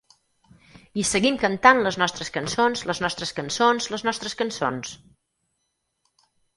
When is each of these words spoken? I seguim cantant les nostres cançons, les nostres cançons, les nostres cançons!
I 1.01 1.05
seguim 1.09 1.37
cantant 1.43 1.83
les 1.89 1.99
nostres 2.03 2.33
cançons, 2.39 2.83
les 2.93 3.03
nostres 3.05 3.37
cançons, 3.43 3.93
les 3.95 4.09
nostres 4.11 4.41
cançons! 4.45 4.99